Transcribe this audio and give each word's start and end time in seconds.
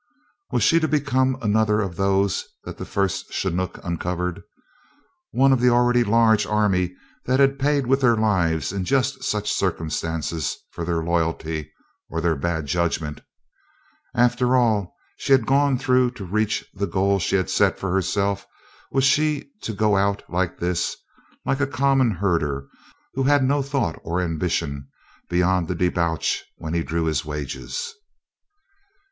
Was 0.51 0.63
she 0.63 0.79
to 0.79 0.87
become 0.87 1.37
another 1.43 1.79
of 1.79 1.95
those 1.95 2.43
that 2.63 2.79
the 2.79 2.85
first 2.85 3.31
chinook 3.31 3.79
uncovered? 3.83 4.41
One 5.29 5.53
of 5.53 5.61
the 5.61 5.69
already 5.69 6.03
large 6.03 6.43
army 6.47 6.95
that 7.25 7.39
have 7.39 7.59
paid 7.59 7.85
with 7.85 8.01
their 8.01 8.15
lives 8.15 8.73
in 8.73 8.83
just 8.83 9.23
such 9.23 9.51
circumstances 9.53 10.57
for 10.71 10.83
their 10.85 11.03
loyalty, 11.03 11.71
or 12.09 12.19
their 12.19 12.35
bad 12.35 12.65
judgment? 12.65 13.21
After 14.15 14.55
all 14.55 14.95
she 15.17 15.33
had 15.33 15.45
gone 15.45 15.77
through 15.77 16.09
to 16.13 16.25
reach 16.25 16.65
the 16.73 16.87
goal 16.87 17.19
she 17.19 17.35
had 17.35 17.51
set 17.51 17.77
for 17.77 17.93
herself 17.93 18.47
was 18.91 19.03
she 19.03 19.51
to 19.61 19.71
go 19.71 19.95
out 19.97 20.23
like 20.27 20.57
this 20.57 20.97
like 21.45 21.59
a 21.59 21.67
common 21.67 22.09
herder 22.09 22.67
who 23.13 23.21
had 23.21 23.43
no 23.43 23.61
thought 23.61 23.99
or 24.01 24.19
ambition 24.19 24.87
beyond 25.29 25.67
the 25.67 25.75
debauch 25.75 26.41
when 26.55 26.73
he 26.73 26.81
drew 26.81 27.03
his 27.03 27.23
wages? 27.23 27.93